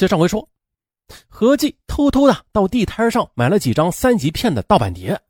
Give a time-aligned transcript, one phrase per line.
[0.00, 0.48] 接上回说，
[1.28, 5.20] 何继偷偷的到地摊上买了几张三级片的盗版碟，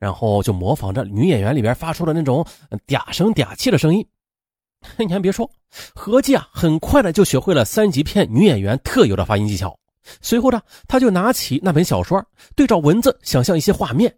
[0.00, 2.44] 然后就模仿着女演员里边发出的那种
[2.88, 4.04] 嗲声嗲气的声音。
[4.98, 5.48] 你还别说，
[5.94, 9.78] 何继啊，很快的就学会了三级片女演员特有的发音技巧。
[10.20, 12.20] 随后呢，他就拿起那本小说，
[12.56, 14.12] 对照文字想象一些画面，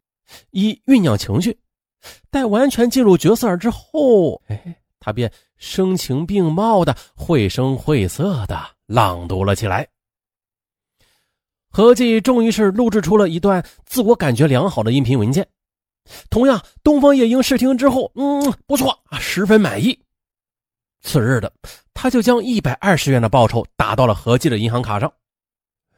[0.53, 1.55] 以酝酿情绪。
[2.31, 8.59] 待完全进入角色之后，哎，他便声情并茂的、绘声绘色的
[8.93, 9.89] 朗读了起来。
[11.71, 15.49] 何继终于是录制出了一段自我感觉良好的音频文件。
[16.29, 19.99] 同样，东方夜莺试听之后，嗯，不错啊，十分满意。
[21.00, 21.50] 次日的，
[21.95, 25.11] 他就将一百二十元的报酬打到了何继的银行卡上。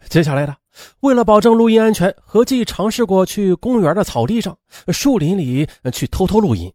[0.09, 0.57] 接下来的，
[1.01, 4.57] 为了保证录音安全，何继尝试过去公园的草地上、
[4.93, 6.73] 树林里去偷偷录音，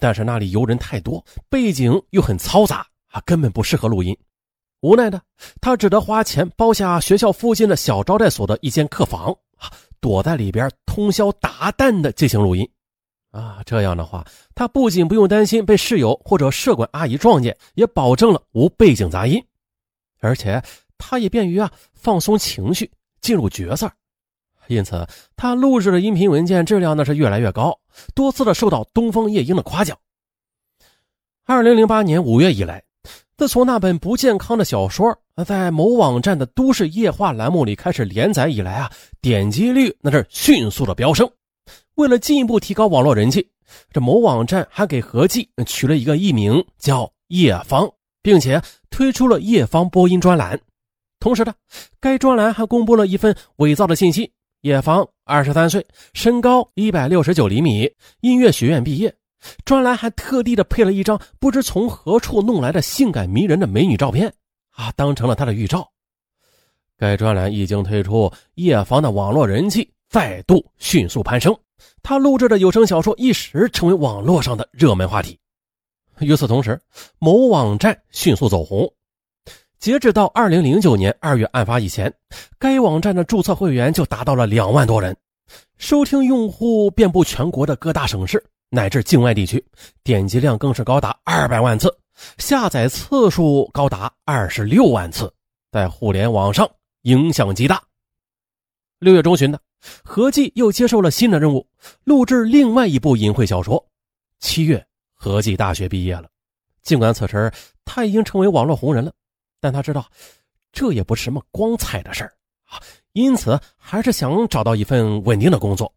[0.00, 4.16] 但是那里游人太多，背景又很嘈杂啊，根本不适合录音。
[4.80, 5.20] 无奈的
[5.60, 9.36] 他只得花钱包下学校附近的小招待所的一间客房，
[10.00, 12.68] 躲在里边通宵达旦的进行录音。
[13.30, 19.42] 啊，这样的话，他不仅不用担心被室友或者舍管阿姨撞见，也保证了无背景杂音，
[20.20, 20.62] 而且。
[21.02, 22.90] 他也便于啊放松情绪，
[23.22, 23.90] 进入角色，
[24.66, 27.74] 因此他录制的音频文件质量呢是越来越高，
[28.14, 29.96] 多次的受到东方夜莺的夸奖。
[31.46, 32.84] 二零零八年五月以来，
[33.40, 41.26] 自从那本不健康的小说在某网站的都市夜话栏目里开始连载以来啊，点击率那是迅速的飙升。
[41.94, 43.48] 为了进一步提高网络人气，
[43.94, 50.60] 这某网站还给何继取了一个艺名叫叶芳，并且推出了叶芳播音专栏。
[51.18, 51.54] 同时呢，
[51.98, 54.30] 该专栏还公布了一份伪造的信息：
[54.60, 59.14] 叶芳，二十三岁，身高一百六十九厘米，音乐学院毕业。
[59.64, 64.32] 专栏还特地的配了一张不知从何处弄来的性感迷人的美女照片，
[64.70, 65.90] 啊，当成了他的预兆。
[66.98, 71.56] 该专栏一经推出，叶芳的网络人气再度迅速攀升，
[72.02, 75.38] 他录制的有声小说一时成为网络上的热门话题。
[76.18, 76.78] 与此同时，
[77.18, 78.92] 某网站迅速走红。
[79.78, 82.12] 截止到二零零九年二月案发以前，
[82.58, 85.16] 该网站的注册会员就达到了两万多人，
[85.78, 89.62] 收听用户遍布全国的各大省市乃至境外地区，
[90.04, 91.94] 点击量更是高达二百万次，
[92.38, 95.32] 下载次数高达二十六万次，
[95.72, 96.70] 在互联网上
[97.02, 97.82] 影响极大。
[99.00, 99.60] 六月中旬的，
[100.04, 101.66] 何继又接受了新的任务，
[102.04, 103.84] 录制另外一部淫秽小说。
[104.38, 106.28] 七月，何继大学毕业了，
[106.82, 107.52] 尽管此时
[107.84, 109.12] 他已经成为网络红人了。
[109.60, 110.08] 但他知道，
[110.70, 112.32] 这也不是什么光彩的事儿，
[113.14, 115.92] 因此还是想找到一份稳定的工作。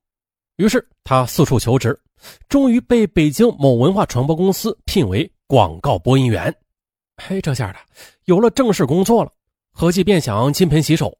[0.55, 1.97] 于是他四处求职，
[2.47, 6.53] 终于被北京某文化传播公司聘为广告播音员。
[7.17, 7.79] 嘿，这下的
[8.25, 9.31] 有了正式工作了，
[9.71, 11.17] 何继便想金盆洗手。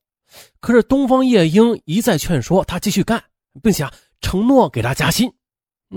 [0.59, 3.23] 可是东方夜莺一再劝说他继续干，
[3.61, 3.87] 并且
[4.21, 5.31] 承诺给他加薪，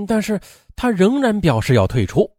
[0.06, 0.38] 但是
[0.74, 2.30] 他仍然表示要退出。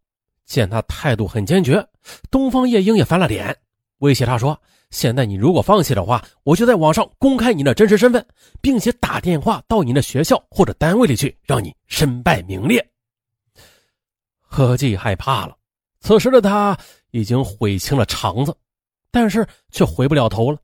[0.45, 1.85] 见他态度很坚决，
[2.29, 3.57] 东方夜莺也翻了脸。
[3.99, 4.59] 威胁他说
[4.91, 8.25] ：“现在你如果放弃的话，我就在网上公开你的真实身份，
[8.61, 12.87] 并且打电话到你的学校或者单位里去，让你身败名裂。”
[14.39, 15.57] 何继害怕了，
[15.99, 16.77] 此时的他
[17.11, 18.55] 已经悔青了肠子，
[19.11, 20.57] 但是却回不了头了。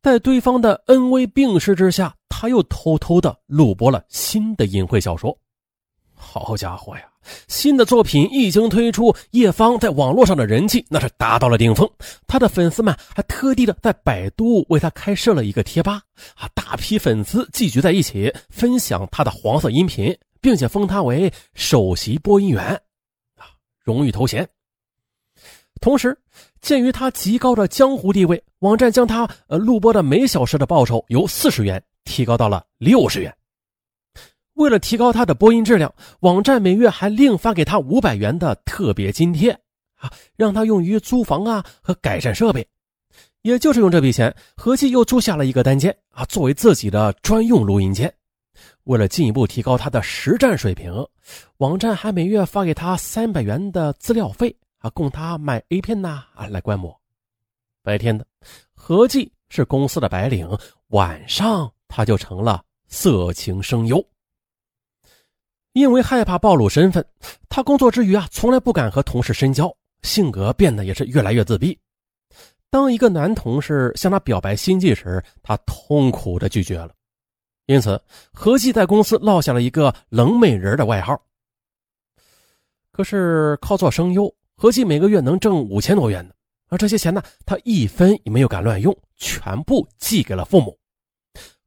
[0.00, 5.36] 在对方的恩威并施之下，他又偷偷的录播了新的淫秽小说。
[6.14, 7.02] 好家伙呀！
[7.46, 11.88] 新的作品一经推出，叶芳在网络上的人气那是达到了顶峰。
[12.26, 16.02] 他的粉丝们还特地的在百度为他开设了一个贴吧，
[16.34, 22.62] 啊，大批粉丝聚集在一起分享他的黄色音频，并且封他为首席播音员，
[23.36, 23.46] 啊，
[23.84, 24.48] 荣誉头衔。
[25.80, 26.18] 同时，
[26.60, 33.32] 鉴于他极高的江湖地位，网站将他呃录播的每小时的报酬由四十元提高到了六十元。
[34.58, 39.52] 为了提高他的播音质量，网站每月还另发给他五百元的特别津贴
[39.94, 42.66] 啊，让他用于租房啊和改善设备。
[43.42, 48.12] 也就是用这笔钱，何继又租下了一个单间啊，作为自己的专用录音间。
[48.82, 50.92] 为了进一步提高他的实战水平，
[51.58, 57.00] 网站还每月发给他三百元的资料费啊，供他买 A 片呐啊来观摩。
[57.84, 58.26] 白天的
[58.74, 60.50] 何继是公司的白领，
[60.88, 64.04] 晚上他就成了色情声优。
[65.78, 67.04] 因为害怕暴露身份，
[67.48, 69.72] 他工作之余啊，从来不敢和同事深交，
[70.02, 71.78] 性格变得也是越来越自闭。
[72.68, 76.90] 当一个男同事向他表白心迹时，他痛苦的拒绝了。
[77.66, 78.00] 因此，
[78.32, 81.16] 何继在公司落下了一个“冷美人”的外号。
[82.90, 86.34] 可是靠做声优，何继每个月能挣五千多元呢，
[86.70, 90.76] 而这些钱呢，他一分也没有敢乱用，全部寄给了父母。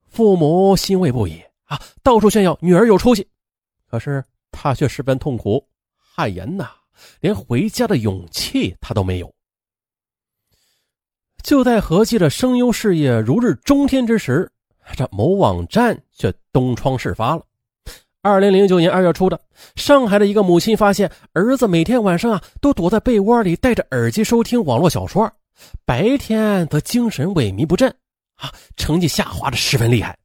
[0.09, 3.25] 父母欣慰不已啊，到处炫耀女儿有出息。
[3.91, 5.61] 可是他却十分痛苦，
[5.97, 6.69] 汗颜呐，
[7.19, 9.29] 连回家的勇气他都没有。
[11.43, 14.49] 就在何继的声优事业如日中天之时，
[14.95, 17.43] 这某网站却东窗事发了。
[18.21, 19.37] 二零零九年二月初的，
[19.75, 25.29] 上海的一个母亲发现儿子每天晚上啊都躲在被窝里戴着耳机收听网络小说，
[25.83, 27.93] 白天则精神萎靡不振，
[28.35, 30.17] 啊，成绩下滑的十分厉害。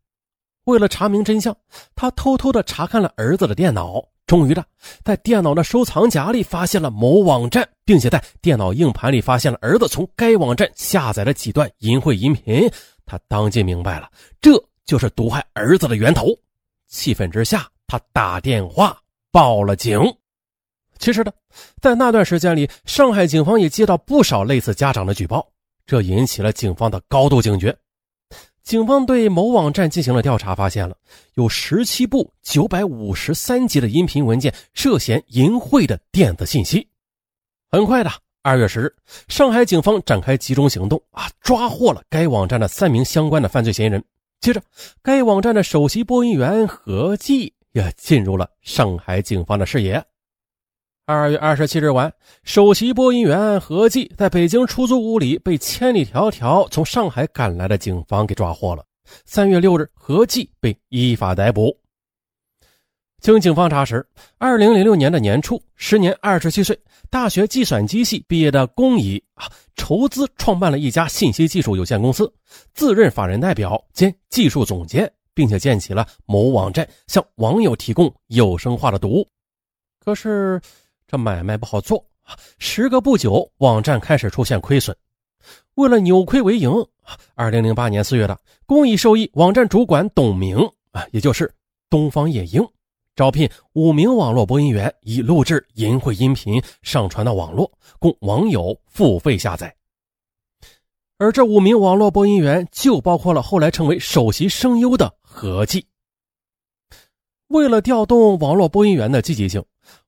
[0.66, 1.56] 为了查明真相，
[1.96, 4.64] 他偷偷的查看了儿子的电脑，终于的
[5.02, 12.70] 在电脑的收藏夹里发现了某网站，并且在电脑硬盘里发现了儿子从该网站下载了几段淫秽音频。
[13.04, 14.08] 他当即明白了，
[14.40, 14.52] 这
[14.84, 16.26] 就是毒害儿子的源头。
[16.86, 17.66] 气愤之下。
[17.88, 18.98] 他打电话
[19.30, 20.00] 报了警。
[20.98, 21.30] 其实呢，
[21.80, 25.46] 在那段时间里，上海警方也接到不少类似家长的举报，
[25.86, 27.72] 这引起了警方的高度警觉。
[28.66, 30.96] 警方对某网站进行了调查，发现了
[31.34, 36.84] 有十七部九百五十三集的音频文件涉嫌淫秽的电子信息。
[37.70, 38.10] 很快的，
[38.42, 38.92] 二月十日，
[39.28, 44.02] 上海警方展开集中行动啊，抓获了该网站的三名相关的犯罪嫌疑人。
[44.40, 44.60] 接着，
[45.00, 47.54] 该网站的首席播音员何继。
[47.70, 50.02] 也进入了上海警方的视野。
[51.08, 52.12] 二月二十七日晚，
[52.42, 58.84] 首席播音员何继在北京出租屋里被千里迢迢从上海赶来的警方给抓获了。
[59.24, 61.78] 三月六日，何继被依法逮捕。
[63.20, 64.04] 经警方查实，
[64.38, 66.76] 二零零六年的年初，时年二十七岁、
[67.08, 69.44] 大学计算机系毕业的龚乙啊，
[69.76, 72.28] 筹资创办了一家信息技术有限公司，
[72.74, 75.08] 自任法人代表兼技术总监。
[75.34, 79.28] 并且建起了某网站，向网友提供有声化的读物。
[80.02, 80.58] 可是
[81.06, 82.36] 这买卖不好做啊！
[82.58, 84.96] 时隔不久，网站开始出现亏损。
[85.76, 86.70] 为了扭亏为盈，
[87.34, 88.36] 二零零八年四月的，
[88.66, 90.58] 公益受益网站主管董明
[90.90, 91.54] 啊，也就是
[91.88, 92.66] 东方夜莺，
[93.14, 97.70] 招聘五名网络播音员，以录制淫秽音频上传到网络，
[98.00, 99.72] 供网友付费下载。
[101.18, 105.86] 而这五名网络播音员就包括了后来成为首席声优的何继。
[107.48, 109.62] 为了调动网络播音员的积极性，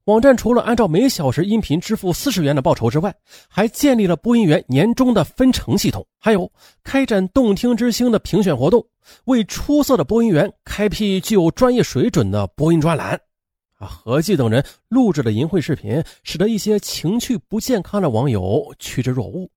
[0.05, 3.14] 网站除了按照每小时音频支付四十元的报酬之外，
[3.49, 6.50] 还建立了播音员年终的分成系统，还有
[6.82, 8.85] 开展动听之星的评选活动，
[9.26, 13.19] 为出色的播音员开辟具有专业水准的播音专栏。
[13.76, 19.49] 啊，何继等人录制的淫秽视频，使得一些情趣不健康的网友趋之若鹜。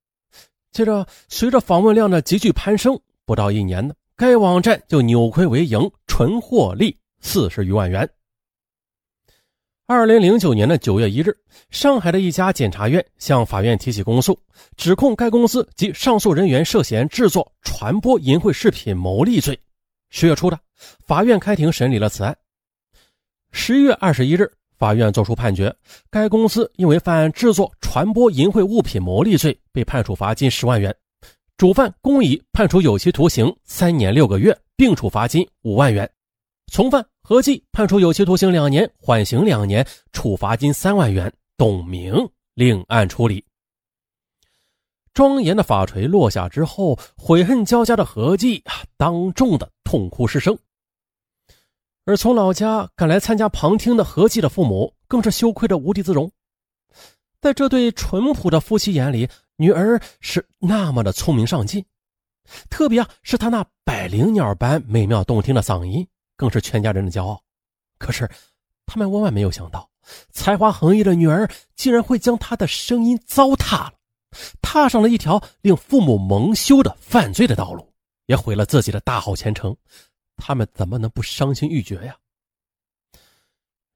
[0.71, 8.09] 接着，随着访问量的急剧攀升，不到一年呢，该网站就扭亏为盈，纯获利四十余万元。
[9.87, 11.35] 二零零九年的九月一日，
[11.69, 14.37] 上海的一家检察院向法院提起公诉，
[14.75, 19.59] 指控该公司及上诉人员涉嫌制作、传播淫秽视频牟利罪。
[20.09, 20.59] 十月初的，
[21.05, 22.35] 法院开庭审理了此案。
[23.51, 24.51] 十一月二十一日。
[24.77, 25.71] 法院作出判决，
[26.09, 30.91] 该公司因为犯制作、传播淫秽物品牟利罪，被判处罚金十万元；
[31.55, 36.03] 主犯龚乙判处有期徒刑三年六个月，并处罚金五万元；
[36.71, 41.31] 从犯何继判处有期徒刑两年，缓刑两年，处罚金三万元。
[41.57, 42.15] 董明
[42.53, 43.43] 另案处理。
[45.13, 50.57] 庄严的法锤落下之后，悔恨交加的何继啊，当众的痛哭失声。
[52.05, 56.31] 而从老家赶来参加旁听的何继的父母更是羞愧的无地自容。
[57.41, 61.83] 在这对淳朴的夫妻眼里，女儿是那么的聪明上进，
[62.69, 66.07] 特别啊是她那百灵鸟般美妙动听的嗓音，
[66.41, 67.39] 更是全家人的骄傲。
[67.99, 68.27] 可是，
[68.87, 69.87] 他们万万没有想到，
[70.31, 73.93] 才华横溢的女儿竟然会将她的声音糟蹋了，
[74.59, 77.93] 踏上了一条令父母蒙羞的犯罪的道路，
[78.25, 79.77] 也毁了自己的大好前程。
[80.35, 82.17] 他们怎么能不伤心欲绝呀？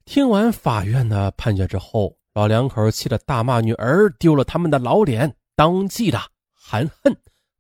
[0.06, 6.22] 听完法院的判决之后，老两口气得大骂女儿丢了他们的老脸，当即的
[6.54, 7.18] 含恨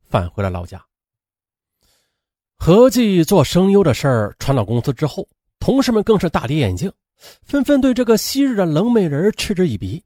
[0.07, 0.85] 返回了老家。
[2.65, 5.29] 合计做声优的事儿传到公司之后，
[5.59, 6.91] 同事们更是大跌眼镜，
[7.43, 10.03] 纷纷对这个昔日的冷美人嗤之以鼻。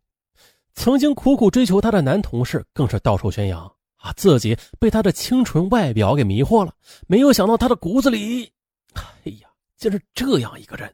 [0.74, 6.74] 曾经苦苦追求她的男同事更是到处宣扬啊，自己被她的清纯外表给迷惑了，
[7.08, 8.52] 没有想到她的骨子里。
[8.94, 9.48] 哎呀，
[9.78, 10.94] 竟是这样一个人。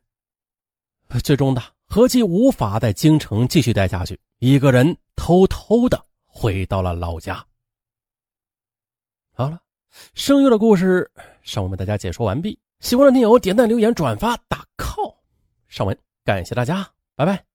[1.24, 7.43] 最终的何继无法在京城继续待下去，一个人偷偷的回到了老家。
[9.34, 9.60] 好了，
[10.14, 11.10] 声优的故事
[11.42, 12.58] 上文为大家解说完毕。
[12.80, 15.16] 喜欢的听友点赞、留言、转发、打 call。
[15.68, 17.54] 上文感谢大家，拜拜。